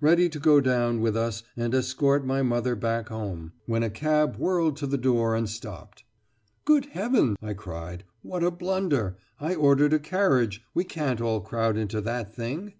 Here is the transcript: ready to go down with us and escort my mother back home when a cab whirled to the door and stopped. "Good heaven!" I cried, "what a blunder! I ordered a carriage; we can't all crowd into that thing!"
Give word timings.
ready 0.00 0.28
to 0.28 0.38
go 0.38 0.60
down 0.60 1.00
with 1.00 1.16
us 1.16 1.42
and 1.56 1.74
escort 1.74 2.24
my 2.24 2.40
mother 2.40 2.76
back 2.76 3.08
home 3.08 3.50
when 3.66 3.82
a 3.82 3.90
cab 3.90 4.36
whirled 4.36 4.76
to 4.76 4.86
the 4.86 4.96
door 4.96 5.34
and 5.34 5.48
stopped. 5.50 6.04
"Good 6.64 6.84
heaven!" 6.92 7.34
I 7.42 7.54
cried, 7.54 8.04
"what 8.22 8.44
a 8.44 8.52
blunder! 8.52 9.16
I 9.40 9.56
ordered 9.56 9.92
a 9.92 9.98
carriage; 9.98 10.62
we 10.72 10.84
can't 10.84 11.20
all 11.20 11.40
crowd 11.40 11.76
into 11.76 12.00
that 12.02 12.32
thing!" 12.32 12.74